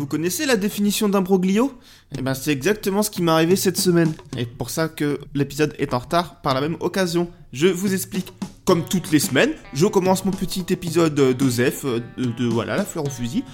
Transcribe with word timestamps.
Vous 0.00 0.06
connaissez 0.06 0.46
la 0.46 0.56
définition 0.56 1.10
d'imbroglio 1.10 1.74
Eh 2.16 2.22
ben 2.22 2.32
c'est 2.32 2.52
exactement 2.52 3.02
ce 3.02 3.10
qui 3.10 3.20
m'est 3.20 3.32
arrivé 3.32 3.54
cette 3.54 3.76
semaine. 3.76 4.14
Et 4.38 4.46
pour 4.46 4.70
ça 4.70 4.88
que 4.88 5.20
l'épisode 5.34 5.74
est 5.78 5.92
en 5.92 5.98
retard 5.98 6.40
par 6.40 6.54
la 6.54 6.62
même 6.62 6.78
occasion. 6.80 7.28
Je 7.52 7.66
vous 7.66 7.92
explique. 7.92 8.32
Comme 8.64 8.86
toutes 8.86 9.10
les 9.10 9.18
semaines, 9.18 9.52
je 9.74 9.84
commence 9.84 10.24
mon 10.24 10.30
petit 10.30 10.64
épisode 10.70 11.14
d'Osef, 11.36 11.84
de, 11.84 12.00
de, 12.16 12.46
voilà, 12.46 12.78
la 12.78 12.86
fleur 12.86 13.04
au 13.04 13.10
fusil. 13.10 13.44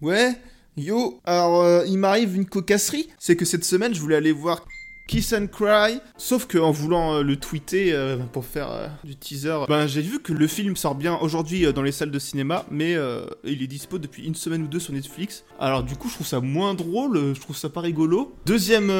Ouais, 0.00 0.40
yo, 0.76 1.20
alors 1.24 1.62
euh, 1.62 1.84
il 1.88 1.98
m'arrive 1.98 2.36
une 2.36 2.46
cocasserie, 2.46 3.08
c'est 3.18 3.34
que 3.34 3.44
cette 3.44 3.64
semaine 3.64 3.92
je 3.92 4.00
voulais 4.00 4.16
aller 4.16 4.30
voir 4.30 4.64
Kiss 5.08 5.32
and 5.32 5.46
Cry. 5.46 6.00
Sauf 6.18 6.46
que 6.46 6.58
en 6.58 6.70
voulant 6.70 7.14
euh, 7.14 7.22
le 7.22 7.36
tweeter 7.36 7.92
euh, 7.92 8.18
pour 8.18 8.44
faire 8.44 8.70
euh, 8.70 8.86
du 9.02 9.16
teaser, 9.16 9.64
ben, 9.66 9.86
j'ai 9.86 10.02
vu 10.02 10.20
que 10.20 10.34
le 10.34 10.46
film 10.46 10.76
sort 10.76 10.94
bien 10.94 11.16
aujourd'hui 11.16 11.72
dans 11.72 11.82
les 11.82 11.92
salles 11.92 12.10
de 12.10 12.18
cinéma, 12.18 12.66
mais 12.70 12.96
il 13.42 13.62
est 13.62 13.66
dispo 13.66 13.98
depuis 13.98 14.26
une 14.26 14.34
semaine 14.34 14.62
ou 14.62 14.66
deux 14.68 14.78
sur 14.78 14.92
Netflix. 14.92 15.44
Alors 15.58 15.82
du 15.82 15.96
coup, 15.96 16.08
je 16.08 16.14
trouve 16.14 16.26
ça 16.26 16.40
moins 16.40 16.74
drôle, 16.74 17.34
je 17.34 17.40
trouve 17.40 17.56
ça 17.56 17.70
pas 17.70 17.80
rigolo. 17.80 18.34
Deuxième... 18.46 18.92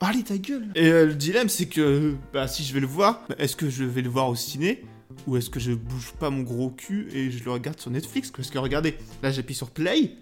Allez, 0.00 0.22
ta 0.22 0.38
gueule 0.38 0.68
Et 0.74 0.88
le 0.90 1.14
dilemme, 1.14 1.50
c'est 1.50 1.66
que 1.66 2.14
bah, 2.32 2.48
si 2.48 2.64
je 2.64 2.72
vais 2.72 2.80
le 2.80 2.86
voir, 2.86 3.20
est-ce 3.38 3.54
que 3.54 3.68
je 3.68 3.84
vais 3.84 4.00
le 4.00 4.08
voir 4.08 4.30
au 4.30 4.34
ciné 4.34 4.82
ou 5.26 5.36
est-ce 5.36 5.50
que 5.50 5.60
je 5.60 5.72
bouge 5.72 6.14
pas 6.18 6.30
mon 6.30 6.42
gros 6.42 6.70
cul 6.70 7.08
et 7.12 7.30
je 7.30 7.44
le 7.44 7.50
regarde 7.50 7.78
sur 7.78 7.90
Netflix? 7.90 8.30
Parce 8.34 8.50
que 8.50 8.58
regardez, 8.58 8.94
là 9.22 9.30
j'appuie 9.30 9.54
sur 9.54 9.70
Play. 9.70 10.16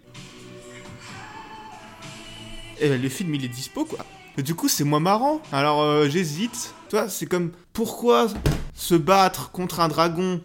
Et 2.81 2.89
ben, 2.89 3.01
le 3.01 3.09
film 3.09 3.33
il 3.37 3.45
est 3.45 3.49
dispo 3.49 3.85
quoi. 3.85 4.05
Du 4.39 4.55
coup, 4.55 4.69
c'est 4.69 4.85
moins 4.85 5.01
marrant. 5.01 5.41
Alors, 5.53 5.83
euh, 5.83 6.09
j'hésite. 6.09 6.75
Toi, 6.89 7.09
c'est 7.09 7.27
comme 7.27 7.53
pourquoi 7.73 8.29
se 8.75 8.95
battre 8.95 9.51
contre 9.51 9.81
un 9.81 9.89
dragon 9.89 10.41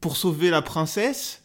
pour 0.00 0.16
sauver 0.16 0.50
la 0.50 0.62
princesse 0.62 1.42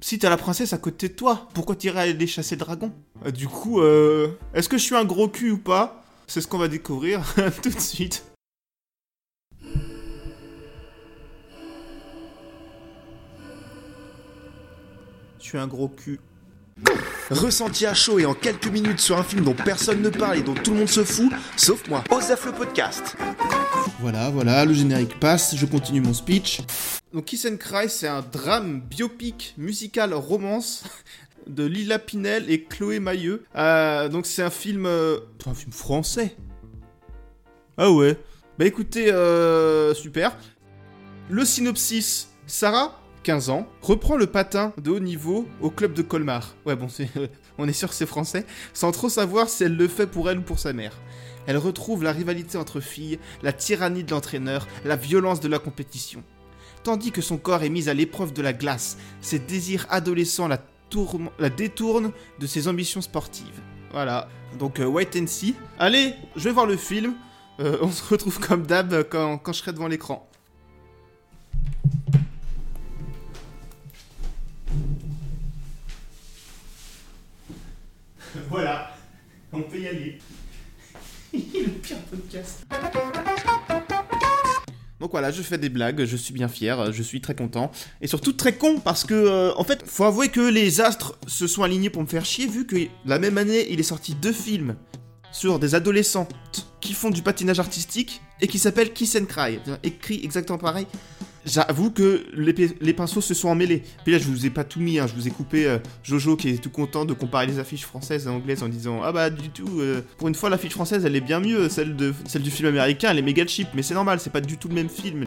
si 0.00 0.18
t'as 0.18 0.28
la 0.28 0.36
princesse 0.36 0.72
à 0.72 0.78
côté 0.78 1.08
de 1.08 1.14
toi, 1.14 1.48
pourquoi 1.54 1.74
t'irais 1.74 2.10
aller 2.10 2.26
chasser 2.26 2.54
le 2.54 2.60
dragon? 2.60 2.92
Euh, 3.24 3.30
Du 3.30 3.48
coup, 3.48 3.80
euh, 3.80 4.28
est-ce 4.54 4.68
que 4.68 4.76
je 4.76 4.82
suis 4.82 4.94
un 4.94 5.04
gros 5.04 5.28
cul 5.28 5.52
ou 5.52 5.58
pas? 5.58 6.04
C'est 6.26 6.40
ce 6.40 6.46
qu'on 6.46 6.58
va 6.58 6.68
découvrir 6.68 7.22
tout 7.62 7.70
de 7.70 7.80
suite. 7.80 8.24
Je 15.38 15.44
suis 15.44 15.58
un 15.58 15.66
gros 15.66 15.88
cul. 15.88 16.20
Ressenti 17.30 17.86
à 17.86 17.94
chaud 17.94 18.20
et 18.20 18.26
en 18.26 18.34
quelques 18.34 18.68
minutes 18.68 19.00
sur 19.00 19.18
un 19.18 19.24
film 19.24 19.42
dont 19.44 19.54
personne 19.54 20.00
ne 20.00 20.10
parle 20.10 20.38
et 20.38 20.42
dont 20.42 20.54
tout 20.54 20.72
le 20.72 20.78
monde 20.78 20.88
se 20.88 21.02
fout, 21.02 21.32
sauf 21.56 21.88
moi. 21.88 22.04
Osef 22.10 22.46
le 22.46 22.52
podcast. 22.52 23.16
Voilà, 23.98 24.30
voilà, 24.30 24.64
le 24.64 24.72
générique 24.72 25.18
passe, 25.18 25.56
je 25.56 25.66
continue 25.66 26.00
mon 26.00 26.14
speech. 26.14 26.60
Donc 27.12 27.24
Kiss 27.24 27.44
and 27.46 27.56
Cry, 27.56 27.88
c'est 27.88 28.06
un 28.06 28.22
drame 28.22 28.80
biopic 28.80 29.54
musical 29.58 30.14
romance 30.14 30.84
de 31.48 31.64
Lila 31.64 31.98
Pinel 31.98 32.48
et 32.48 32.62
Chloé 32.62 33.00
Mailleux. 33.00 33.44
Euh, 33.56 34.08
donc 34.08 34.26
c'est 34.26 34.42
un 34.42 34.50
film, 34.50 34.86
euh, 34.86 35.18
un 35.46 35.54
film 35.54 35.72
français. 35.72 36.36
Ah 37.76 37.90
ouais. 37.90 38.16
Bah 38.56 38.66
écoutez, 38.66 39.12
euh, 39.12 39.94
super. 39.94 40.36
Le 41.28 41.44
synopsis, 41.44 42.28
Sarah? 42.46 43.00
15 43.26 43.50
ans, 43.50 43.66
reprend 43.82 44.16
le 44.16 44.28
patin 44.28 44.72
de 44.80 44.88
haut 44.92 45.00
niveau 45.00 45.48
au 45.60 45.68
club 45.68 45.94
de 45.94 46.02
Colmar. 46.02 46.54
Ouais, 46.64 46.76
bon, 46.76 46.86
on 47.58 47.66
est 47.66 47.72
sûr 47.72 47.88
que 47.88 47.94
c'est 47.96 48.06
français, 48.06 48.46
sans 48.72 48.92
trop 48.92 49.08
savoir 49.08 49.48
si 49.48 49.64
elle 49.64 49.76
le 49.76 49.88
fait 49.88 50.06
pour 50.06 50.30
elle 50.30 50.38
ou 50.38 50.42
pour 50.42 50.60
sa 50.60 50.72
mère. 50.72 50.92
Elle 51.48 51.56
retrouve 51.56 52.04
la 52.04 52.12
rivalité 52.12 52.56
entre 52.56 52.78
filles, 52.78 53.18
la 53.42 53.52
tyrannie 53.52 54.04
de 54.04 54.12
l'entraîneur, 54.12 54.68
la 54.84 54.94
violence 54.94 55.40
de 55.40 55.48
la 55.48 55.58
compétition. 55.58 56.22
Tandis 56.84 57.10
que 57.10 57.20
son 57.20 57.36
corps 57.36 57.64
est 57.64 57.68
mis 57.68 57.88
à 57.88 57.94
l'épreuve 57.94 58.32
de 58.32 58.42
la 58.42 58.52
glace, 58.52 58.96
ses 59.20 59.40
désirs 59.40 59.88
adolescents 59.90 60.46
la, 60.46 60.60
détournent 61.50 62.12
de 62.38 62.46
ses 62.46 62.68
ambitions 62.68 63.02
sportives. 63.02 63.60
Voilà, 63.90 64.28
donc 64.56 64.78
euh, 64.78 64.86
White 64.86 65.18
and 65.20 65.26
See. 65.26 65.56
Allez, 65.80 66.14
je 66.36 66.44
vais 66.44 66.52
voir 66.52 66.66
le 66.66 66.76
film. 66.76 67.16
Euh, 67.58 67.76
on 67.82 67.90
se 67.90 68.04
retrouve 68.04 68.38
comme 68.38 68.64
d'hab 68.68 69.02
quand, 69.10 69.38
quand 69.38 69.52
je 69.52 69.58
serai 69.58 69.72
devant 69.72 69.88
l'écran. 69.88 70.30
On 79.52 79.62
peut 79.62 79.78
y 79.78 79.88
aller. 79.88 80.18
le 81.32 81.70
pire 81.82 81.98
podcast. 82.10 82.64
Donc 84.98 85.10
voilà, 85.10 85.30
je 85.30 85.42
fais 85.42 85.58
des 85.58 85.68
blagues, 85.68 86.04
je 86.04 86.16
suis 86.16 86.32
bien 86.32 86.48
fier, 86.48 86.92
je 86.92 87.02
suis 87.02 87.20
très 87.20 87.34
content. 87.34 87.70
Et 88.00 88.06
surtout 88.06 88.32
très 88.32 88.54
con 88.54 88.80
parce 88.80 89.04
que, 89.04 89.14
euh, 89.14 89.52
en 89.56 89.64
fait, 89.64 89.82
faut 89.86 90.04
avouer 90.04 90.28
que 90.28 90.40
les 90.40 90.80
astres 90.80 91.18
se 91.26 91.46
sont 91.46 91.62
alignés 91.62 91.90
pour 91.90 92.02
me 92.02 92.06
faire 92.06 92.24
chier 92.24 92.46
vu 92.46 92.66
que 92.66 92.76
la 93.04 93.18
même 93.18 93.36
année, 93.36 93.66
il 93.70 93.78
est 93.78 93.84
sorti 93.84 94.14
deux 94.14 94.32
films 94.32 94.74
sur 95.32 95.58
des 95.58 95.74
adolescentes 95.74 96.34
qui 96.80 96.94
font 96.94 97.10
du 97.10 97.20
patinage 97.20 97.60
artistique 97.60 98.22
et 98.40 98.48
qui 98.48 98.58
s'appellent 98.58 98.92
Kiss 98.92 99.16
and 99.16 99.26
Cry. 99.26 99.58
Écrit 99.82 100.20
exactement 100.24 100.58
pareil. 100.58 100.86
J'avoue 101.46 101.92
que 101.92 102.26
les, 102.34 102.92
pinceaux 102.92 103.20
se 103.20 103.32
sont 103.32 103.48
emmêlés. 103.48 103.84
Puis 104.02 104.12
là, 104.12 104.18
je 104.18 104.24
vous 104.24 104.46
ai 104.46 104.50
pas 104.50 104.64
tout 104.64 104.80
mis, 104.80 104.98
hein. 104.98 105.06
je 105.06 105.14
vous 105.14 105.28
ai 105.28 105.30
coupé 105.30 105.66
euh, 105.66 105.78
Jojo 106.02 106.36
qui 106.36 106.48
est 106.48 106.60
tout 106.60 106.70
content 106.70 107.04
de 107.04 107.14
comparer 107.14 107.46
les 107.46 107.60
affiches 107.60 107.84
françaises 107.84 108.26
et 108.26 108.28
anglaises 108.28 108.64
en 108.64 108.68
disant 108.68 109.00
Ah 109.04 109.12
bah, 109.12 109.30
du 109.30 109.50
tout, 109.50 109.80
euh, 109.80 110.02
pour 110.18 110.26
une 110.26 110.34
fois, 110.34 110.50
l'affiche 110.50 110.72
française 110.72 111.04
elle 111.04 111.14
est 111.14 111.20
bien 111.20 111.38
mieux, 111.38 111.68
celle, 111.68 111.94
de, 111.94 112.12
celle 112.26 112.42
du 112.42 112.50
film 112.50 112.68
américain 112.68 113.10
elle 113.12 113.18
est 113.18 113.22
méga 113.22 113.46
cheap, 113.46 113.68
mais 113.74 113.82
c'est 113.82 113.94
normal, 113.94 114.18
c'est 114.18 114.32
pas 114.32 114.40
du 114.40 114.58
tout 114.58 114.66
le 114.68 114.74
même 114.74 114.88
film. 114.88 115.26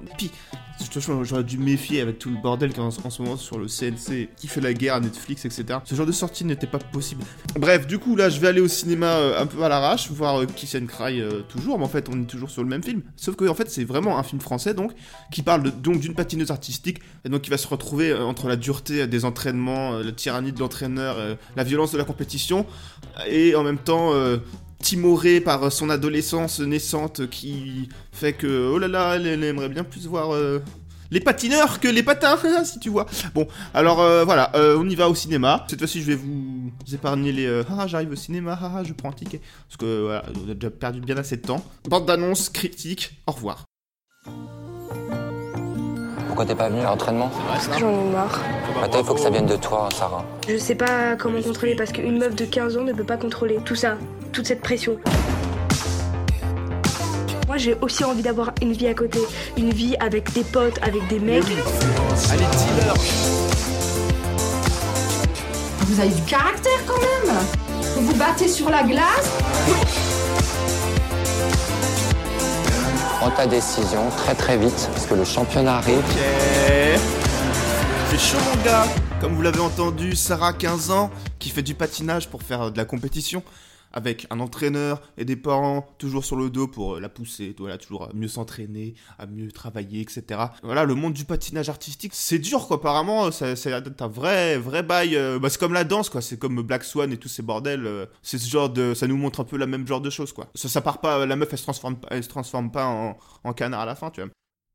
J'aurais 1.23 1.43
dû 1.43 1.57
méfier 1.57 2.01
avec 2.01 2.19
tout 2.19 2.29
le 2.29 2.37
bordel 2.41 2.73
qu'il 2.73 2.81
en, 2.81 2.91
ce 2.91 3.21
moment 3.21 3.37
sur 3.37 3.59
le 3.59 3.67
CNC 3.67 4.29
qui 4.35 4.47
fait 4.47 4.61
la 4.61 4.73
guerre 4.73 4.95
à 4.95 4.99
Netflix, 4.99 5.45
etc. 5.45 5.79
Ce 5.83 5.95
genre 5.95 6.05
de 6.05 6.11
sortie 6.11 6.45
n'était 6.45 6.67
pas 6.67 6.79
possible. 6.79 7.23
Bref, 7.57 7.87
du 7.87 7.99
coup, 7.99 8.15
là, 8.15 8.29
je 8.29 8.39
vais 8.39 8.47
aller 8.47 8.61
au 8.61 8.67
cinéma 8.67 9.07
euh, 9.07 9.41
un 9.41 9.45
peu 9.45 9.63
à 9.63 9.69
l'arrache, 9.69 10.09
voir 10.11 10.45
Kiss 10.47 10.75
and 10.75 10.85
Cry 10.87 11.21
toujours, 11.47 11.77
mais 11.77 11.85
en 11.85 11.89
fait, 11.89 12.07
on 12.09 12.21
est 12.21 12.25
toujours 12.25 12.49
sur 12.49 12.63
le 12.63 12.69
même 12.69 12.83
film. 12.83 13.01
Sauf 13.15 13.35
que, 13.35 13.45
en 13.45 13.55
fait, 13.55 13.69
c'est 13.69 13.83
vraiment 13.83 14.17
un 14.17 14.23
film 14.23 14.41
français 14.41 14.73
donc 14.73 14.93
qui 15.31 15.41
parle 15.41 15.71
donc 15.81 15.99
d'une 15.99 16.15
patineuse 16.15 16.51
artistique, 16.51 16.99
et 17.25 17.29
donc 17.29 17.45
il 17.47 17.49
va 17.49 17.57
se 17.57 17.67
retrouver 17.67 18.11
euh, 18.11 18.23
entre 18.23 18.47
la 18.47 18.55
dureté 18.55 19.07
des 19.07 19.25
entraînements, 19.25 19.93
euh, 19.93 20.03
la 20.03 20.11
tyrannie 20.11 20.51
de 20.51 20.59
l'entraîneur, 20.59 21.17
euh, 21.17 21.35
la 21.55 21.63
violence 21.63 21.91
de 21.91 21.97
la 21.97 22.03
compétition, 22.03 22.65
et 23.27 23.55
en 23.55 23.63
même 23.63 23.77
temps 23.77 24.13
timoré 24.81 25.41
par 25.41 25.71
son 25.71 25.89
adolescence 25.89 26.59
naissante 26.59 27.29
qui 27.29 27.89
fait 28.11 28.33
que, 28.33 28.71
oh 28.73 28.79
là 28.79 28.87
là, 28.87 29.15
elle, 29.15 29.43
aimerait 29.43 29.69
bien 29.69 29.83
plus 29.83 30.07
voir 30.07 30.31
les 31.11 31.19
patineurs 31.19 31.79
que 31.79 31.87
les 31.87 32.03
patins, 32.03 32.37
si 32.63 32.79
tu 32.79 32.89
vois. 32.89 33.05
Bon, 33.33 33.47
alors 33.73 33.97
voilà, 34.25 34.51
on 34.55 34.87
y 34.89 34.95
va 34.95 35.09
au 35.09 35.15
cinéma. 35.15 35.65
Cette 35.69 35.79
fois-ci, 35.79 36.01
je 36.01 36.07
vais 36.07 36.15
vous 36.15 36.71
épargner 36.93 37.31
les 37.31 37.61
ah 37.69 37.87
j'arrive 37.87 38.11
au 38.11 38.15
cinéma, 38.15 38.57
ah 38.61 38.83
je 38.83 38.93
prends 38.93 39.09
un 39.09 39.13
ticket 39.13 39.41
parce 39.67 39.77
que 39.77 40.03
voilà, 40.03 40.23
on 40.35 40.49
a 40.49 40.53
déjà 40.53 40.69
perdu 40.69 41.01
bien 41.01 41.17
assez 41.17 41.37
de 41.37 41.45
temps. 41.45 41.63
Bande 41.87 42.05
d'annonces, 42.05 42.49
critique, 42.49 43.21
au 43.27 43.31
revoir. 43.31 43.65
Pourquoi 46.39 46.53
t'es 46.55 46.55
pas 46.55 46.69
venu 46.69 46.79
à 46.79 46.83
l'entraînement? 46.85 47.29
Parce 47.49 47.67
que 47.67 47.79
j'en 47.79 47.89
ai 47.89 48.11
marre. 48.11 48.39
Attends, 48.81 48.99
il 48.99 49.05
faut 49.05 49.13
que 49.13 49.19
ça 49.19 49.29
vienne 49.29 49.45
de 49.45 49.57
toi, 49.57 49.89
Sarah. 49.93 50.23
Je 50.47 50.55
sais 50.55 50.75
pas 50.75 51.17
comment 51.17 51.41
contrôler 51.41 51.75
parce 51.75 51.91
qu'une 51.91 52.17
meuf 52.17 52.33
de 52.33 52.45
15 52.45 52.77
ans 52.77 52.83
ne 52.83 52.93
peut 52.93 53.03
pas 53.03 53.17
contrôler 53.17 53.57
tout 53.65 53.75
ça, 53.75 53.97
toute 54.31 54.47
cette 54.47 54.61
pression. 54.61 54.97
Moi, 57.47 57.57
j'ai 57.57 57.75
aussi 57.81 58.03
envie 58.03 58.21
d'avoir 58.21 58.51
une 58.61 58.73
vie 58.73 58.87
à 58.87 58.93
côté. 58.93 59.19
Une 59.57 59.73
vie 59.73 59.95
avec 59.99 60.31
des 60.33 60.43
potes, 60.43 60.77
avec 60.83 61.07
des 61.07 61.19
mecs. 61.19 61.43
Allez, 61.43 62.45
dis-leur 62.45 62.95
Vous 65.87 65.99
avez 65.99 66.11
du 66.11 66.21
caractère 66.23 66.79
quand 66.85 66.99
même 66.99 67.35
Vous 67.95 68.05
vous 68.05 68.15
battez 68.15 68.47
sur 68.47 68.69
la 68.69 68.83
glace 68.83 69.29
Prends 73.19 73.31
ta 73.31 73.47
décision 73.47 74.09
très 74.15 74.35
très 74.35 74.57
vite 74.57 74.89
parce 74.93 75.05
que 75.07 75.15
le 75.15 75.25
championnat 75.25 75.77
arrive. 75.77 75.97
Ok. 75.97 76.99
C'est 78.11 78.19
chaud 78.19 78.37
mon 78.55 78.63
gars 78.63 78.85
Comme 79.19 79.33
vous 79.33 79.41
l'avez 79.41 79.59
entendu, 79.59 80.15
Sarah 80.15 80.53
15 80.53 80.91
ans 80.91 81.09
qui 81.39 81.49
fait 81.49 81.61
du 81.63 81.73
patinage 81.73 82.29
pour 82.29 82.43
faire 82.43 82.71
de 82.71 82.77
la 82.77 82.85
compétition 82.85 83.43
avec 83.91 84.27
un 84.29 84.39
entraîneur 84.39 85.01
et 85.17 85.25
des 85.25 85.35
parents 85.35 85.87
toujours 85.97 86.25
sur 86.25 86.35
le 86.35 86.49
dos 86.49 86.67
pour 86.67 86.95
euh, 86.95 86.99
la 86.99 87.09
pousser, 87.09 87.55
voilà, 87.57 87.77
toujours 87.77 88.03
à 88.03 88.13
mieux 88.13 88.27
s'entraîner, 88.27 88.93
à 89.17 89.25
mieux 89.25 89.51
travailler, 89.51 90.01
etc. 90.01 90.41
Voilà, 90.63 90.85
le 90.85 90.95
monde 90.95 91.13
du 91.13 91.25
patinage 91.25 91.69
artistique, 91.69 92.13
c'est 92.13 92.39
dur 92.39 92.67
quoi. 92.67 92.77
Apparemment, 92.77 93.31
c'est 93.31 93.73
un 93.73 94.07
vrai, 94.07 94.57
vrai 94.57 94.83
bail. 94.83 95.15
Euh, 95.15 95.39
bah, 95.39 95.49
c'est 95.49 95.59
comme 95.59 95.73
la 95.73 95.83
danse 95.83 96.09
quoi. 96.09 96.21
C'est 96.21 96.37
comme 96.37 96.61
Black 96.61 96.83
Swan 96.83 97.11
et 97.11 97.17
tous 97.17 97.29
ces 97.29 97.41
bordels. 97.41 97.85
Euh, 97.85 98.05
c'est 98.21 98.37
ce 98.37 98.49
genre 98.49 98.69
de, 98.69 98.93
ça 98.93 99.07
nous 99.07 99.17
montre 99.17 99.41
un 99.41 99.45
peu 99.45 99.57
la 99.57 99.67
même 99.67 99.87
genre 99.87 100.01
de 100.01 100.09
choses 100.09 100.33
quoi. 100.33 100.47
Ça, 100.55 100.81
part 100.81 101.01
pas, 101.01 101.25
la 101.25 101.35
meuf 101.35 101.49
elle 101.51 101.57
se 101.57 101.63
transforme, 101.63 101.97
elle 102.09 102.23
se 102.23 102.29
transforme 102.29 102.71
pas 102.71 102.85
en, 102.85 103.53
canard 103.53 103.81
à 103.81 103.85
la 103.85 103.95
fin, 103.95 104.11
tu 104.11 104.21
vois. 104.21 104.29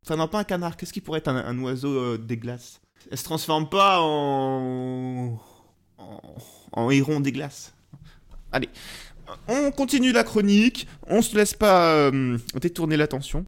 Enfin 0.04 0.16
non 0.16 0.28
pas 0.28 0.40
un 0.40 0.44
canard. 0.44 0.76
Qu'est-ce 0.76 0.92
qui 0.92 1.00
pourrait 1.00 1.18
être 1.18 1.28
un, 1.28 1.58
oiseau 1.60 2.18
des 2.18 2.36
glaces? 2.36 2.80
Elle 3.10 3.18
se 3.18 3.24
transforme 3.24 3.68
pas 3.68 4.00
en, 4.00 5.38
en, 5.98 6.20
en 6.72 6.90
héron 6.90 7.20
des 7.20 7.32
glaces. 7.32 7.74
Allez, 8.54 8.68
on 9.48 9.72
continue 9.72 10.12
la 10.12 10.22
chronique, 10.22 10.86
on 11.08 11.22
se 11.22 11.36
laisse 11.36 11.54
pas 11.54 11.88
euh, 11.88 12.38
détourner 12.60 12.96
l'attention. 12.96 13.44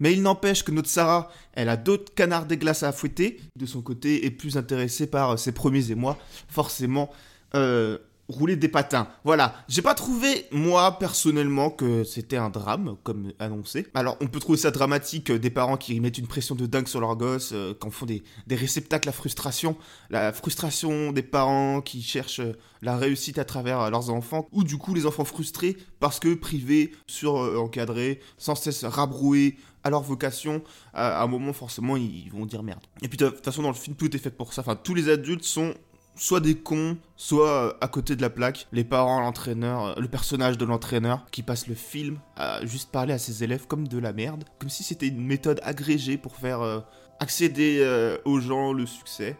Mais 0.00 0.12
il 0.12 0.22
n'empêche 0.22 0.64
que 0.64 0.72
notre 0.72 0.88
Sarah, 0.88 1.30
elle 1.52 1.68
a 1.68 1.76
d'autres 1.76 2.12
canards 2.14 2.46
des 2.46 2.56
glaces 2.56 2.82
à 2.82 2.90
fouetter. 2.90 3.38
De 3.54 3.64
son 3.64 3.80
côté, 3.80 4.26
est 4.26 4.30
plus 4.32 4.56
intéressée 4.56 5.06
par 5.06 5.30
euh, 5.30 5.36
ses 5.36 5.52
premiers 5.52 5.92
émois. 5.92 6.18
Forcément, 6.48 7.10
euh, 7.54 7.98
rouler 8.30 8.56
des 8.56 8.68
patins. 8.68 9.08
Voilà. 9.24 9.54
J'ai 9.68 9.82
pas 9.82 9.94
trouvé, 9.94 10.46
moi, 10.50 10.98
personnellement, 10.98 11.70
que 11.70 12.04
c'était 12.04 12.36
un 12.36 12.50
drame, 12.50 12.96
comme 13.02 13.32
annoncé. 13.38 13.86
Alors, 13.94 14.16
on 14.20 14.26
peut 14.26 14.40
trouver 14.40 14.58
ça 14.58 14.70
dramatique, 14.70 15.30
euh, 15.30 15.38
des 15.38 15.50
parents 15.50 15.76
qui 15.76 15.98
mettent 16.00 16.18
une 16.18 16.26
pression 16.26 16.54
de 16.54 16.66
dingue 16.66 16.88
sur 16.88 17.00
leurs 17.00 17.16
gosses, 17.16 17.50
euh, 17.52 17.74
qui 17.74 17.86
en 17.86 17.90
font 17.90 18.06
des, 18.06 18.22
réceptacles 18.50 19.08
à 19.08 19.12
frustration. 19.12 19.76
La 20.10 20.32
frustration 20.32 21.12
des 21.12 21.22
parents 21.22 21.80
qui 21.80 22.02
cherchent 22.02 22.40
euh, 22.40 22.56
la 22.82 22.96
réussite 22.96 23.38
à 23.38 23.44
travers 23.44 23.90
leurs 23.90 24.10
enfants, 24.10 24.48
ou 24.52 24.64
du 24.64 24.78
coup 24.78 24.94
les 24.94 25.06
enfants 25.06 25.24
frustrés 25.24 25.76
parce 25.98 26.18
que 26.18 26.34
privés, 26.34 26.92
sur-encadrés, 27.06 28.20
sans 28.38 28.54
cesse 28.54 28.84
rabroués 28.84 29.56
à 29.84 29.90
leur 29.90 30.02
vocation, 30.02 30.62
à 30.92 31.22
un 31.22 31.26
moment 31.26 31.52
forcément 31.52 31.96
ils 31.96 32.30
vont 32.30 32.46
dire 32.46 32.62
merde. 32.62 32.80
Et 33.02 33.08
puis 33.08 33.18
de 33.18 33.28
toute 33.28 33.44
façon 33.44 33.62
dans 33.62 33.68
le 33.68 33.74
film 33.74 33.96
tout 33.96 34.14
est 34.14 34.18
fait 34.18 34.30
pour 34.30 34.52
ça, 34.52 34.62
enfin 34.62 34.76
tous 34.76 34.94
les 34.94 35.08
adultes 35.08 35.44
sont 35.44 35.74
soit 36.20 36.40
des 36.40 36.54
cons, 36.54 36.98
soit 37.16 37.48
euh, 37.48 37.72
à 37.80 37.88
côté 37.88 38.14
de 38.14 38.20
la 38.20 38.28
plaque. 38.28 38.68
Les 38.72 38.84
parents, 38.84 39.20
l'entraîneur, 39.20 39.86
euh, 39.86 39.94
le 39.96 40.06
personnage 40.06 40.58
de 40.58 40.66
l'entraîneur 40.66 41.24
qui 41.30 41.42
passe 41.42 41.66
le 41.66 41.74
film 41.74 42.18
à 42.36 42.64
juste 42.66 42.92
parler 42.92 43.14
à 43.14 43.18
ses 43.18 43.42
élèves 43.42 43.66
comme 43.66 43.88
de 43.88 43.98
la 43.98 44.12
merde, 44.12 44.44
comme 44.58 44.68
si 44.68 44.82
c'était 44.82 45.08
une 45.08 45.24
méthode 45.24 45.60
agrégée 45.64 46.18
pour 46.18 46.36
faire 46.36 46.60
euh, 46.60 46.80
accéder 47.20 47.78
euh, 47.80 48.18
aux 48.26 48.38
gens 48.38 48.74
le 48.74 48.84
succès. 48.84 49.34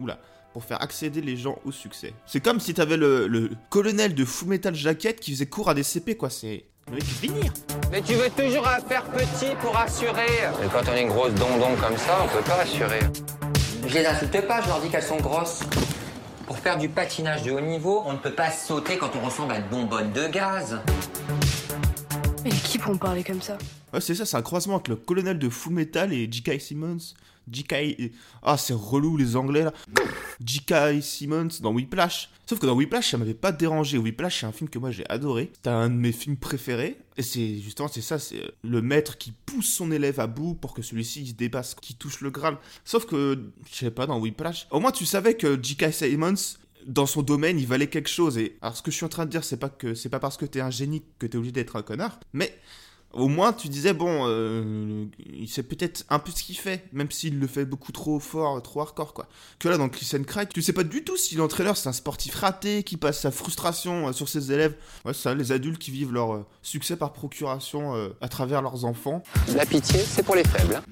Oula. 0.00 0.18
Pour 0.52 0.64
faire 0.64 0.82
accéder 0.82 1.22
les 1.22 1.38
gens 1.38 1.58
au 1.64 1.72
succès. 1.72 2.12
C'est 2.26 2.40
comme 2.40 2.60
si 2.60 2.74
t'avais 2.74 2.98
le, 2.98 3.26
le 3.26 3.50
colonel 3.70 4.14
de 4.14 4.26
Full 4.26 4.48
Metal 4.48 4.74
Jacket 4.74 5.18
qui 5.18 5.32
faisait 5.32 5.46
cours 5.46 5.70
à 5.70 5.74
des 5.74 5.82
CP, 5.82 6.14
quoi. 6.18 6.28
C'est. 6.28 6.66
Il 6.92 7.30
venir. 7.30 7.54
Mais 7.90 8.02
tu 8.02 8.12
veux 8.12 8.28
toujours 8.28 8.68
faire 8.86 9.04
petit 9.04 9.54
pour 9.62 9.74
assurer. 9.78 10.26
Mais 10.60 10.66
quand 10.70 10.82
on 10.90 10.94
est 10.94 11.02
une 11.02 11.08
grosse 11.08 11.32
dondon 11.32 11.74
comme 11.80 11.96
ça, 11.96 12.18
on 12.22 12.28
peut 12.28 12.44
pas 12.44 12.60
assurer. 12.60 13.00
Je 13.86 13.94
les 13.94 14.04
insulte 14.04 14.46
pas, 14.46 14.60
je 14.60 14.68
leur 14.68 14.80
dis 14.80 14.90
qu'elles 14.90 15.02
sont 15.02 15.16
grosses. 15.16 15.60
Pour 16.52 16.58
faire 16.58 16.76
du 16.76 16.90
patinage 16.90 17.44
de 17.44 17.50
haut 17.50 17.62
niveau, 17.62 18.02
on 18.04 18.12
ne 18.12 18.18
peut 18.18 18.34
pas 18.34 18.50
sauter 18.50 18.98
quand 18.98 19.16
on 19.16 19.24
ressemble 19.24 19.54
à 19.54 19.56
une 19.56 19.68
bonbonne 19.68 20.12
de 20.12 20.26
gaz. 20.26 20.80
Mais 22.44 22.50
qui 22.50 22.78
pourront 22.78 22.98
parler 22.98 23.22
comme 23.22 23.40
ça 23.40 23.58
Ouais, 23.92 24.00
c'est 24.00 24.14
ça, 24.14 24.24
c'est 24.24 24.36
un 24.36 24.42
croisement 24.42 24.76
entre 24.76 24.90
le 24.90 24.96
colonel 24.96 25.38
de 25.38 25.48
Full 25.48 25.74
Metal 25.74 26.12
et 26.12 26.28
J.K. 26.30 26.60
Simmons. 26.60 27.14
J.K. 27.50 28.10
Ah, 28.42 28.56
c'est 28.56 28.72
relou 28.72 29.16
les 29.16 29.36
anglais 29.36 29.64
là. 29.64 29.72
J.K. 30.44 31.02
Simmons 31.02 31.48
dans 31.60 31.72
Whiplash. 31.72 32.30
Sauf 32.46 32.58
que 32.58 32.66
dans 32.66 32.74
Whiplash, 32.74 33.10
ça 33.10 33.18
m'avait 33.18 33.34
pas 33.34 33.52
dérangé. 33.52 33.98
Whiplash, 33.98 34.40
c'est 34.40 34.46
un 34.46 34.52
film 34.52 34.68
que 34.68 34.78
moi 34.78 34.90
j'ai 34.90 35.08
adoré. 35.08 35.52
C'est 35.62 35.70
un 35.70 35.88
de 35.88 35.94
mes 35.94 36.12
films 36.12 36.36
préférés. 36.36 36.98
Et 37.16 37.22
c'est 37.22 37.58
justement, 37.58 37.88
c'est 37.88 38.00
ça, 38.00 38.18
c'est 38.18 38.42
le 38.62 38.82
maître 38.82 39.18
qui 39.18 39.32
pousse 39.46 39.68
son 39.68 39.90
élève 39.90 40.18
à 40.20 40.26
bout 40.26 40.54
pour 40.54 40.72
que 40.72 40.82
celui-ci 40.82 41.26
se 41.28 41.32
dépasse, 41.34 41.74
qui 41.74 41.94
touche 41.94 42.20
le 42.20 42.30
Graal. 42.30 42.56
Sauf 42.84 43.06
que, 43.06 43.52
je 43.70 43.76
sais 43.76 43.90
pas, 43.90 44.06
dans 44.06 44.18
Whiplash, 44.18 44.66
au 44.70 44.80
moins 44.80 44.92
tu 44.92 45.04
savais 45.04 45.34
que 45.34 45.58
J.K. 45.62 45.92
Simmons, 45.92 46.34
dans 46.86 47.06
son 47.06 47.22
domaine, 47.22 47.58
il 47.58 47.66
valait 47.66 47.88
quelque 47.88 48.08
chose. 48.08 48.38
Et 48.38 48.56
alors, 48.62 48.76
ce 48.76 48.82
que 48.82 48.90
je 48.90 48.96
suis 48.96 49.06
en 49.06 49.08
train 49.10 49.26
de 49.26 49.30
dire, 49.30 49.44
c'est 49.44 49.56
pas 49.58 49.68
que 49.68 49.94
c'est 49.94 50.08
pas 50.08 50.18
parce 50.20 50.36
que 50.36 50.44
t'es 50.46 50.60
un 50.60 50.70
génie 50.70 51.02
que 51.18 51.26
t'es 51.26 51.36
obligé 51.36 51.52
d'être 51.52 51.76
un 51.76 51.82
connard, 51.82 52.18
mais 52.32 52.54
au 53.14 53.28
moins 53.28 53.52
tu 53.52 53.68
disais 53.68 53.92
bon, 53.92 54.24
euh, 54.26 55.04
il 55.18 55.46
sait 55.46 55.62
peut-être 55.62 56.04
un 56.08 56.18
peu 56.18 56.30
ce 56.32 56.42
qu'il 56.42 56.56
fait, 56.56 56.84
même 56.92 57.10
s'il 57.10 57.38
le 57.38 57.46
fait 57.46 57.66
beaucoup 57.66 57.92
trop 57.92 58.18
fort, 58.20 58.62
trop 58.62 58.80
hardcore 58.80 59.12
quoi. 59.12 59.28
Que 59.58 59.68
là 59.68 59.76
dans 59.76 59.90
Kiss 59.90 60.14
and 60.14 60.24
Cry, 60.24 60.46
tu 60.46 60.62
sais 60.62 60.72
pas 60.72 60.82
du 60.82 61.04
tout 61.04 61.18
si 61.18 61.34
l'entraîneur 61.34 61.76
c'est 61.76 61.90
un 61.90 61.92
sportif 61.92 62.34
raté 62.36 62.82
qui 62.84 62.96
passe 62.96 63.20
sa 63.20 63.30
frustration 63.30 64.08
euh, 64.08 64.12
sur 64.12 64.30
ses 64.30 64.50
élèves. 64.50 64.74
Ouais, 65.04 65.12
ça, 65.12 65.34
les 65.34 65.52
adultes 65.52 65.78
qui 65.78 65.90
vivent 65.90 66.12
leur 66.12 66.34
euh, 66.34 66.46
succès 66.62 66.96
par 66.96 67.12
procuration 67.12 67.94
euh, 67.94 68.08
à 68.22 68.28
travers 68.28 68.62
leurs 68.62 68.86
enfants. 68.86 69.22
La 69.54 69.66
pitié, 69.66 70.00
c'est 70.00 70.22
pour 70.22 70.34
les 70.34 70.44
faibles. 70.44 70.76
hein. 70.76 70.82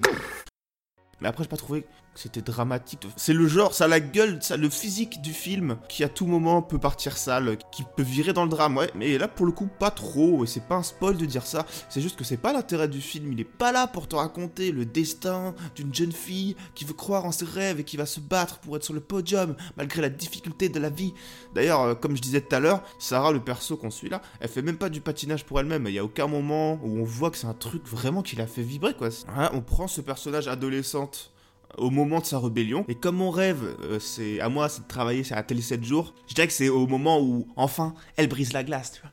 Mais 1.22 1.28
après, 1.28 1.44
j'ai 1.44 1.48
pas 1.50 1.56
trouvé 1.56 1.84
c'était 2.14 2.42
dramatique. 2.42 3.06
C'est 3.16 3.32
le 3.32 3.46
genre, 3.46 3.74
ça 3.74 3.84
a 3.84 3.88
la 3.88 4.00
gueule, 4.00 4.42
ça 4.42 4.56
le 4.56 4.68
physique 4.68 5.22
du 5.22 5.32
film 5.32 5.78
qui 5.88 6.04
à 6.04 6.08
tout 6.08 6.26
moment 6.26 6.62
peut 6.62 6.78
partir 6.78 7.16
sale, 7.16 7.56
qui 7.72 7.84
peut 7.96 8.02
virer 8.02 8.32
dans 8.32 8.44
le 8.44 8.50
drame, 8.50 8.76
ouais. 8.76 8.90
Mais 8.94 9.16
là, 9.16 9.28
pour 9.28 9.46
le 9.46 9.52
coup, 9.52 9.68
pas 9.78 9.90
trop. 9.90 10.44
Et 10.44 10.46
c'est 10.46 10.66
pas 10.66 10.76
un 10.76 10.82
spoil 10.82 11.16
de 11.16 11.26
dire 11.26 11.46
ça. 11.46 11.66
C'est 11.88 12.00
juste 12.00 12.16
que 12.16 12.24
c'est 12.24 12.36
pas 12.36 12.52
l'intérêt 12.52 12.88
du 12.88 13.00
film. 13.00 13.32
Il 13.32 13.40
est 13.40 13.44
pas 13.44 13.72
là 13.72 13.86
pour 13.86 14.08
te 14.08 14.16
raconter 14.16 14.72
le 14.72 14.84
destin 14.84 15.54
d'une 15.74 15.94
jeune 15.94 16.12
fille 16.12 16.56
qui 16.74 16.84
veut 16.84 16.94
croire 16.94 17.24
en 17.24 17.32
ses 17.32 17.44
rêves 17.44 17.80
et 17.80 17.84
qui 17.84 17.96
va 17.96 18.06
se 18.06 18.20
battre 18.20 18.58
pour 18.58 18.76
être 18.76 18.84
sur 18.84 18.94
le 18.94 19.00
podium 19.00 19.56
malgré 19.76 20.02
la 20.02 20.10
difficulté 20.10 20.68
de 20.68 20.78
la 20.78 20.90
vie. 20.90 21.14
D'ailleurs, 21.54 21.80
euh, 21.80 21.94
comme 21.94 22.16
je 22.16 22.22
disais 22.22 22.40
tout 22.40 22.54
à 22.54 22.60
l'heure, 22.60 22.82
Sarah, 22.98 23.32
le 23.32 23.40
perso 23.40 23.76
qu'on 23.76 23.90
suit 23.90 24.08
là, 24.08 24.20
elle 24.40 24.48
fait 24.48 24.62
même 24.62 24.76
pas 24.76 24.88
du 24.88 25.00
patinage 25.00 25.44
pour 25.44 25.60
elle-même. 25.60 25.86
Il 25.86 25.94
y 25.94 25.98
a 25.98 26.04
aucun 26.04 26.26
moment 26.26 26.74
où 26.82 26.98
on 26.98 27.04
voit 27.04 27.30
que 27.30 27.36
c'est 27.36 27.46
un 27.46 27.54
truc 27.54 27.86
vraiment 27.86 28.22
qui 28.22 28.36
la 28.36 28.46
fait 28.46 28.62
vibrer, 28.62 28.94
quoi. 28.94 29.08
Voilà, 29.28 29.50
on 29.54 29.60
prend 29.60 29.88
ce 29.88 30.00
personnage 30.00 30.48
adolescente 30.48 31.32
au 31.78 31.90
moment 31.90 32.20
de 32.20 32.26
sa 32.26 32.38
rébellion. 32.38 32.84
Et 32.88 32.94
comme 32.94 33.16
mon 33.16 33.30
rêve, 33.30 33.76
euh, 33.82 33.98
c'est 33.98 34.40
à 34.40 34.48
moi, 34.48 34.68
c'est 34.68 34.82
de 34.82 34.88
travailler 34.88 35.24
à 35.32 35.42
télé 35.42 35.62
7 35.62 35.84
jours, 35.84 36.14
je 36.28 36.34
dirais 36.34 36.46
que 36.46 36.52
c'est 36.52 36.68
au 36.68 36.86
moment 36.86 37.20
où, 37.20 37.46
enfin, 37.56 37.94
elle 38.16 38.28
brise 38.28 38.52
la 38.52 38.64
glace, 38.64 38.92
tu 38.92 39.00
vois. 39.02 39.10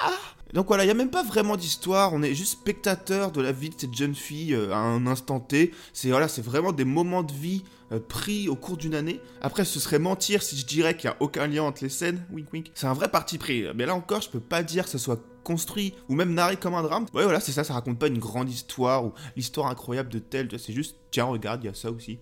Ah 0.00 0.12
donc 0.52 0.68
voilà, 0.68 0.84
il 0.84 0.86
y 0.86 0.90
a 0.90 0.94
même 0.94 1.10
pas 1.10 1.24
vraiment 1.24 1.56
d'histoire, 1.56 2.12
on 2.14 2.22
est 2.22 2.34
juste 2.34 2.52
spectateur 2.52 3.32
de 3.32 3.42
la 3.42 3.50
vie 3.50 3.70
de 3.70 3.74
cette 3.76 3.94
jeune 3.94 4.14
fille 4.14 4.54
euh, 4.54 4.72
à 4.72 4.76
un 4.76 5.06
instant 5.06 5.40
T. 5.40 5.72
C'est 5.92 6.08
voilà, 6.10 6.28
vraiment 6.38 6.72
des 6.72 6.84
moments 6.84 7.24
de 7.24 7.32
vie 7.32 7.64
euh, 7.90 7.98
pris 7.98 8.48
au 8.48 8.54
cours 8.54 8.76
d'une 8.76 8.94
année. 8.94 9.20
Après, 9.42 9.64
ce 9.64 9.80
serait 9.80 9.98
mentir 9.98 10.42
si 10.42 10.56
je 10.56 10.64
dirais 10.64 10.96
qu'il 10.96 11.10
y 11.10 11.12
a 11.12 11.16
aucun 11.18 11.48
lien 11.48 11.64
entre 11.64 11.82
les 11.82 11.90
scènes. 11.90 12.24
Wink 12.32 12.52
wink. 12.52 12.70
C'est 12.74 12.86
un 12.86 12.94
vrai 12.94 13.08
parti 13.08 13.38
pris. 13.38 13.64
Mais 13.74 13.86
là 13.86 13.94
encore, 13.94 14.22
je 14.22 14.30
peux 14.30 14.40
pas 14.40 14.62
dire 14.62 14.84
que 14.84 14.90
ce 14.90 14.98
soit 14.98 15.20
construit 15.46 15.94
ou 16.08 16.14
même 16.16 16.34
narré 16.34 16.56
comme 16.56 16.74
un 16.74 16.82
drame. 16.82 17.06
Ouais, 17.14 17.22
voilà, 17.22 17.38
c'est 17.38 17.52
ça, 17.52 17.62
ça 17.62 17.72
raconte 17.74 18.00
pas 18.00 18.08
une 18.08 18.18
grande 18.18 18.50
histoire 18.50 19.04
ou 19.04 19.12
l'histoire 19.36 19.68
incroyable 19.68 20.08
de 20.08 20.18
tel. 20.18 20.48
C'est 20.58 20.72
juste, 20.72 20.96
tiens, 21.12 21.26
regarde, 21.26 21.62
il 21.62 21.66
y 21.66 21.70
a 21.70 21.74
ça 21.74 21.92
aussi. 21.92 22.18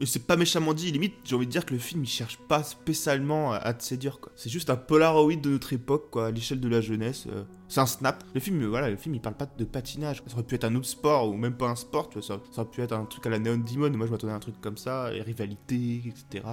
Et 0.00 0.06
c'est 0.06 0.26
pas 0.26 0.36
méchamment 0.36 0.74
dit, 0.74 0.90
limite, 0.90 1.14
j'ai 1.24 1.36
envie 1.36 1.46
de 1.46 1.52
dire 1.52 1.64
que 1.64 1.72
le 1.72 1.78
film 1.78 2.02
il 2.02 2.08
cherche 2.08 2.38
pas 2.48 2.64
spécialement 2.64 3.52
à, 3.52 3.58
à 3.58 3.72
te 3.72 3.84
séduire 3.84 4.18
quoi. 4.18 4.32
C'est 4.34 4.50
juste 4.50 4.68
un 4.68 4.76
Polaroid 4.76 5.36
de 5.36 5.50
notre 5.50 5.72
époque 5.72 6.10
quoi, 6.10 6.26
à 6.26 6.30
l'échelle 6.32 6.58
de 6.60 6.68
la 6.68 6.80
jeunesse. 6.80 7.26
euh, 7.28 7.44
c'est 7.70 7.80
un 7.80 7.86
snap. 7.86 8.24
Le 8.34 8.40
film, 8.40 8.66
voilà, 8.66 8.90
le 8.90 8.96
film 8.96 9.14
il 9.14 9.20
parle 9.20 9.36
pas 9.36 9.46
de 9.46 9.64
patinage. 9.64 10.22
Ça 10.26 10.34
aurait 10.34 10.42
pu 10.42 10.56
être 10.56 10.64
un 10.64 10.74
autre 10.74 10.88
sport 10.88 11.28
ou 11.28 11.34
même 11.34 11.54
pas 11.54 11.68
un 11.68 11.76
sport, 11.76 12.08
tu 12.08 12.18
vois, 12.18 12.22
ça, 12.26 12.40
ça 12.50 12.62
aurait 12.62 12.70
pu 12.70 12.82
être 12.82 12.92
un 12.92 13.04
truc 13.04 13.24
à 13.26 13.30
la 13.30 13.38
Neon 13.38 13.58
Demon. 13.58 13.96
Moi 13.96 14.06
je 14.06 14.10
m'attendais 14.10 14.32
à 14.32 14.36
un 14.36 14.40
truc 14.40 14.60
comme 14.60 14.76
ça, 14.76 15.14
et 15.14 15.22
rivalité, 15.22 16.02
etc. 16.06 16.44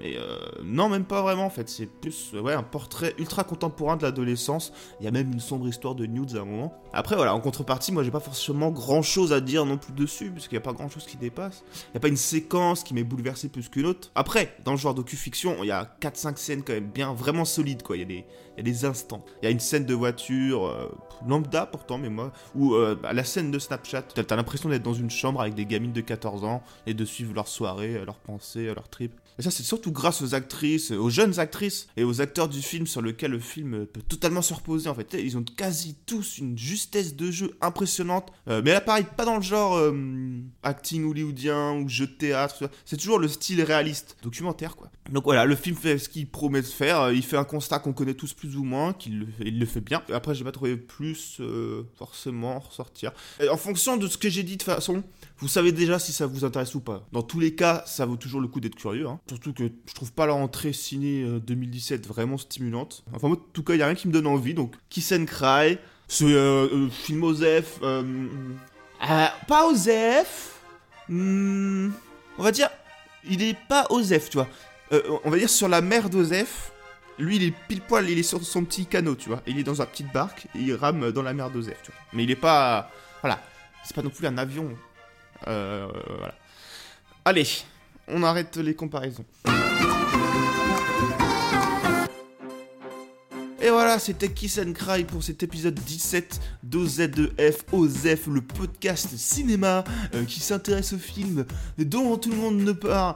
Mais 0.00 0.16
euh, 0.16 0.36
non, 0.64 0.88
même 0.88 1.04
pas 1.04 1.22
vraiment 1.22 1.46
en 1.46 1.50
fait. 1.50 1.68
C'est 1.68 1.86
plus 1.86 2.32
ouais, 2.32 2.54
un 2.54 2.64
portrait 2.64 3.14
ultra 3.18 3.44
contemporain 3.44 3.96
de 3.96 4.02
l'adolescence. 4.02 4.72
Il 5.00 5.04
y 5.04 5.06
a 5.06 5.12
même 5.12 5.32
une 5.32 5.40
sombre 5.40 5.68
histoire 5.68 5.94
de 5.94 6.06
nudes 6.06 6.36
à 6.36 6.40
un 6.40 6.44
moment. 6.44 6.74
Après 6.92 7.14
voilà, 7.14 7.36
en 7.36 7.40
contrepartie, 7.40 7.92
moi 7.92 8.02
j'ai 8.02 8.10
pas 8.10 8.18
forcément 8.18 8.72
grand 8.72 9.02
chose 9.02 9.32
à 9.32 9.40
dire 9.40 9.64
non 9.66 9.78
plus 9.78 9.92
dessus, 9.92 10.32
parce 10.32 10.48
qu'il 10.48 10.56
y 10.56 10.58
a 10.58 10.62
pas 10.62 10.72
grand 10.72 10.88
chose 10.88 11.06
qui 11.06 11.16
dépasse. 11.16 11.62
Il 11.92 11.94
y 11.94 11.96
a 11.98 12.00
pas 12.00 12.08
une 12.08 12.16
séquence 12.16 12.82
qui 12.82 12.94
m'est 12.94 13.04
bouleversé 13.04 13.48
plus 13.48 13.68
qu'une 13.68 13.86
autre. 13.86 14.10
Après, 14.16 14.56
dans 14.64 14.72
le 14.72 14.78
genre 14.78 14.94
docu-fiction, 14.94 15.58
il 15.62 15.66
y 15.66 15.72
a 15.72 15.88
4-5 16.00 16.36
scènes 16.36 16.62
quand 16.64 16.72
même 16.72 16.90
bien, 16.90 17.14
vraiment 17.14 17.44
solides 17.44 17.84
quoi. 17.84 17.96
Il 17.96 18.00
y 18.00 18.02
a 18.02 18.06
des, 18.06 18.24
il 18.56 18.58
y 18.58 18.60
a 18.60 18.62
des 18.62 18.84
instants. 18.84 19.24
Il 19.42 19.44
y 19.44 19.48
a 19.48 19.50
une 19.50 19.60
scène 19.60 19.84
de 19.84 19.94
voiture, 19.94 20.63
euh, 20.66 20.88
lambda 21.26 21.66
pourtant, 21.66 21.98
mais 21.98 22.08
moi, 22.08 22.32
où 22.54 22.74
euh, 22.74 22.94
bah, 23.00 23.12
la 23.12 23.24
scène 23.24 23.50
de 23.50 23.58
Snapchat, 23.58 24.02
t'as 24.02 24.36
l'impression 24.36 24.68
d'être 24.68 24.82
dans 24.82 24.94
une 24.94 25.10
chambre 25.10 25.40
avec 25.40 25.54
des 25.54 25.66
gamines 25.66 25.92
de 25.92 26.00
14 26.00 26.44
ans 26.44 26.62
et 26.86 26.94
de 26.94 27.04
suivre 27.04 27.34
leurs 27.34 27.48
soirées, 27.48 27.96
euh, 27.96 28.04
leurs 28.04 28.18
pensées, 28.18 28.66
leurs 28.66 28.88
tripes. 28.88 29.18
Et 29.38 29.42
ça, 29.42 29.50
c'est 29.50 29.62
surtout 29.64 29.90
grâce 29.90 30.22
aux 30.22 30.34
actrices, 30.34 30.90
aux 30.92 31.10
jeunes 31.10 31.40
actrices 31.40 31.88
et 31.96 32.04
aux 32.04 32.20
acteurs 32.20 32.48
du 32.48 32.62
film 32.62 32.86
sur 32.86 33.02
lequel 33.02 33.32
le 33.32 33.40
film 33.40 33.86
peut 33.86 34.02
totalement 34.02 34.42
se 34.42 34.54
reposer. 34.54 34.88
En 34.88 34.94
fait, 34.94 35.14
ils 35.14 35.36
ont 35.36 35.42
quasi 35.42 35.96
tous 36.06 36.38
une 36.38 36.56
justesse 36.56 37.16
de 37.16 37.30
jeu 37.30 37.56
impressionnante. 37.60 38.32
Euh, 38.48 38.62
mais 38.64 38.72
là, 38.72 38.80
pareil, 38.80 39.06
pas 39.16 39.24
dans 39.24 39.36
le 39.36 39.42
genre 39.42 39.76
euh, 39.76 39.92
acting 40.62 41.04
hollywoodien 41.04 41.72
ou 41.72 41.88
jeu 41.88 42.06
de 42.06 42.12
théâtre. 42.12 42.70
C'est 42.84 42.96
toujours 42.96 43.18
le 43.18 43.28
style 43.28 43.62
réaliste, 43.62 44.16
documentaire 44.22 44.76
quoi. 44.76 44.90
Donc 45.10 45.24
voilà, 45.24 45.44
le 45.44 45.54
film 45.56 45.76
fait 45.76 45.98
ce 45.98 46.08
qu'il 46.08 46.28
promet 46.28 46.62
de 46.62 46.66
faire. 46.66 47.00
Euh, 47.00 47.14
Il 47.14 47.22
fait 47.22 47.36
un 47.36 47.44
constat 47.44 47.78
qu'on 47.80 47.92
connaît 47.92 48.14
tous 48.14 48.32
plus 48.32 48.56
ou 48.56 48.64
moins, 48.64 48.92
qu'il 48.92 49.26
le, 49.38 49.66
fait 49.66 49.80
bien. 49.80 50.02
Après, 50.12 50.34
j'ai 50.34 50.44
pas 50.44 50.52
trouvé 50.52 50.76
plus 50.76 51.40
forcément 51.98 52.58
ressortir. 52.58 53.12
En 53.50 53.56
fonction 53.56 53.96
de 53.96 54.06
ce 54.06 54.16
que 54.16 54.28
j'ai 54.28 54.42
dit 54.42 54.56
de 54.56 54.62
façon, 54.62 55.02
vous 55.38 55.48
savez 55.48 55.72
déjà 55.72 55.98
si 55.98 56.12
ça 56.12 56.26
vous 56.26 56.44
intéresse 56.44 56.74
ou 56.74 56.80
pas. 56.80 57.06
Dans 57.12 57.22
tous 57.22 57.40
les 57.40 57.54
cas, 57.54 57.82
ça 57.86 58.06
vaut 58.06 58.16
toujours 58.16 58.40
le 58.40 58.48
coup 58.48 58.60
d'être 58.60 58.76
curieux. 58.76 59.06
hein. 59.06 59.20
Surtout 59.26 59.54
que 59.54 59.64
je 59.86 59.94
trouve 59.94 60.12
pas 60.12 60.26
la 60.26 60.34
rentrée 60.34 60.72
ciné 60.72 61.22
euh, 61.22 61.38
2017 61.40 62.06
vraiment 62.06 62.36
stimulante. 62.36 63.04
Enfin, 63.14 63.28
moi, 63.28 63.36
en 63.38 63.52
tout 63.52 63.62
cas, 63.62 63.74
il 63.74 63.80
y 63.80 63.82
a 63.82 63.86
rien 63.86 63.94
qui 63.94 64.06
me 64.06 64.12
donne 64.12 64.26
envie. 64.26 64.52
Donc, 64.52 64.74
Kiss 64.90 65.12
and 65.12 65.24
Cry, 65.24 65.78
c'est 66.08 66.24
euh, 66.26 66.68
euh, 66.70 66.90
film 66.90 67.24
Osef. 67.24 67.78
Euh, 67.82 68.28
euh, 69.08 69.26
pas 69.48 69.66
Osef. 69.66 70.60
Hmm, 71.08 71.90
on 72.38 72.42
va 72.42 72.52
dire, 72.52 72.68
il 73.28 73.42
est 73.42 73.56
pas 73.68 73.86
Osef, 73.90 74.28
tu 74.28 74.36
vois. 74.36 74.48
Euh, 74.92 75.02
on 75.24 75.30
va 75.30 75.38
dire 75.38 75.48
sur 75.48 75.68
la 75.68 75.80
mer 75.80 76.10
d'Osef. 76.10 76.72
Lui, 77.18 77.36
il 77.36 77.44
est 77.44 77.54
pile 77.68 77.80
poil, 77.80 78.10
il 78.10 78.18
est 78.18 78.24
sur 78.24 78.42
son 78.42 78.64
petit 78.64 78.86
canot, 78.86 79.14
tu 79.14 79.28
vois. 79.28 79.40
Il 79.46 79.58
est 79.58 79.62
dans 79.62 79.76
sa 79.76 79.86
petite 79.86 80.12
barque 80.12 80.46
et 80.54 80.58
il 80.58 80.74
rame 80.74 81.12
dans 81.12 81.22
la 81.22 81.32
mer 81.32 81.50
d'Osef, 81.50 81.80
tu 81.82 81.92
vois. 81.92 82.00
Mais 82.12 82.24
il 82.24 82.30
est 82.30 82.36
pas. 82.36 82.90
Voilà. 83.22 83.40
C'est 83.84 83.94
pas 83.94 84.02
non 84.02 84.10
plus 84.10 84.26
un 84.26 84.36
avion. 84.36 84.70
Euh, 85.46 85.88
voilà. 86.18 86.34
Allez, 87.24 87.46
on 88.08 88.22
arrête 88.22 88.56
les 88.56 88.74
comparaisons. 88.74 89.24
Et 93.64 93.70
voilà, 93.70 93.98
c'était 93.98 94.28
Kiss 94.28 94.58
and 94.58 94.74
Cry 94.74 95.04
pour 95.04 95.22
cet 95.22 95.42
épisode 95.42 95.74
17 95.74 96.38
d'OZ2F, 96.68 97.60
OZEF, 97.72 98.26
le 98.26 98.42
podcast 98.42 99.16
cinéma 99.16 99.84
euh, 100.14 100.26
qui 100.26 100.40
s'intéresse 100.40 100.92
aux 100.92 100.98
films 100.98 101.46
dont 101.78 102.18
tout 102.18 102.28
le 102.28 102.36
monde 102.36 102.58
ne 102.58 102.72
parle, 102.72 103.14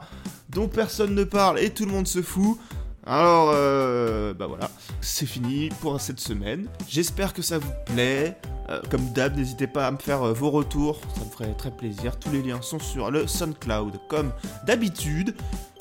dont 0.49 0.67
personne 0.67 1.13
ne 1.13 1.23
parle 1.23 1.59
et 1.59 1.69
tout 1.69 1.85
le 1.85 1.91
monde 1.91 2.07
se 2.07 2.23
fout. 2.23 2.57
Alors, 3.09 3.49
euh, 3.55 4.35
bah 4.35 4.45
voilà, 4.45 4.69
c'est 5.01 5.25
fini 5.25 5.69
pour 5.81 5.99
cette 5.99 6.19
semaine. 6.19 6.67
J'espère 6.87 7.33
que 7.33 7.41
ça 7.41 7.57
vous 7.57 7.71
plaît. 7.87 8.37
Euh, 8.69 8.79
comme 8.91 9.03
d'hab, 9.13 9.35
n'hésitez 9.35 9.65
pas 9.65 9.87
à 9.87 9.91
me 9.91 9.97
faire 9.97 10.21
euh, 10.21 10.31
vos 10.31 10.51
retours, 10.51 11.01
ça 11.15 11.25
me 11.25 11.31
ferait 11.31 11.55
très 11.55 11.71
plaisir. 11.71 12.19
Tous 12.19 12.29
les 12.29 12.43
liens 12.43 12.61
sont 12.61 12.77
sur 12.77 13.09
le 13.09 13.25
SoundCloud, 13.25 13.99
comme 14.09 14.31
d'habitude. 14.67 15.33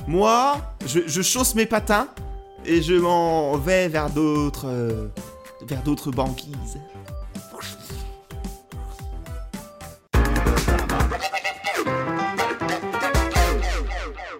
Moi, 0.06 0.56
je, 0.86 1.20
chausse 1.20 1.54
mes 1.54 1.66
patins 1.66 2.08
et 2.64 2.80
je 2.80 2.94
m'en 2.94 3.58
vais 3.58 3.88
vers 3.88 4.08
d'autres 4.08 4.80
banquises. 6.10 6.78